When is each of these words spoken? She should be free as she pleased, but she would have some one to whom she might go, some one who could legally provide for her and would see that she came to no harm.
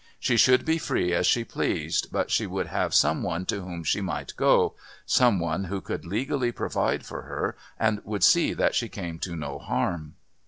She 0.19 0.35
should 0.35 0.65
be 0.65 0.79
free 0.79 1.13
as 1.13 1.27
she 1.27 1.43
pleased, 1.43 2.07
but 2.11 2.31
she 2.31 2.47
would 2.47 2.65
have 2.65 2.91
some 2.95 3.21
one 3.21 3.45
to 3.45 3.61
whom 3.61 3.83
she 3.83 4.01
might 4.01 4.33
go, 4.35 4.73
some 5.05 5.39
one 5.39 5.65
who 5.65 5.79
could 5.79 6.07
legally 6.07 6.51
provide 6.51 7.05
for 7.05 7.21
her 7.21 7.55
and 7.77 8.01
would 8.03 8.23
see 8.23 8.53
that 8.53 8.73
she 8.73 8.89
came 8.89 9.19
to 9.19 9.35
no 9.35 9.59
harm. 9.59 10.15